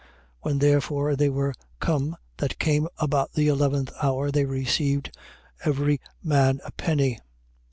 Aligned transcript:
20:9. 0.01 0.07
When 0.41 0.57
therefore 0.57 1.15
they 1.15 1.29
were 1.29 1.53
come 1.79 2.17
that 2.37 2.57
came 2.57 2.87
about 2.97 3.33
the 3.33 3.47
eleventh 3.49 3.91
hour, 4.01 4.31
they 4.31 4.45
received 4.45 5.15
every 5.63 5.99
man 6.23 6.59
a 6.65 6.71
penny. 6.71 7.19